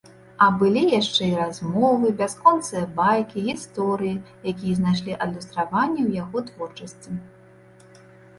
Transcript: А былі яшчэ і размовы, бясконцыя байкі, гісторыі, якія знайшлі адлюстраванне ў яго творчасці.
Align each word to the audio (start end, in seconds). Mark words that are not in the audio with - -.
А 0.43 0.45
былі 0.59 0.81
яшчэ 0.91 1.25
і 1.31 1.35
размовы, 1.41 2.13
бясконцыя 2.21 2.81
байкі, 3.01 3.43
гісторыі, 3.49 4.15
якія 4.53 4.73
знайшлі 4.79 5.19
адлюстраванне 5.27 6.01
ў 6.07 6.11
яго 6.23 6.37
творчасці. 6.51 7.11